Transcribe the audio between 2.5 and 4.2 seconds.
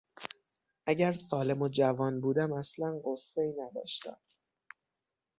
اصلا غصهای نداشتم.